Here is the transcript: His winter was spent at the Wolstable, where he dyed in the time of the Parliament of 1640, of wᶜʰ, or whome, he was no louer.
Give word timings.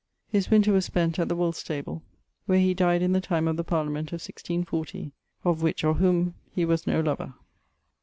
His 0.29 0.49
winter 0.49 0.73
was 0.73 0.85
spent 0.85 1.19
at 1.19 1.29
the 1.29 1.35
Wolstable, 1.35 2.01
where 2.47 2.57
he 2.57 2.73
dyed 2.73 3.03
in 3.03 3.11
the 3.11 3.21
time 3.21 3.47
of 3.47 3.55
the 3.55 3.63
Parliament 3.63 4.07
of 4.07 4.13
1640, 4.13 5.11
of 5.43 5.59
wᶜʰ, 5.59 5.83
or 5.83 5.93
whome, 5.93 6.33
he 6.49 6.65
was 6.65 6.87
no 6.87 7.01
louer. 7.03 7.35